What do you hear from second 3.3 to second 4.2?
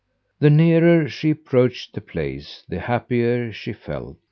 she felt.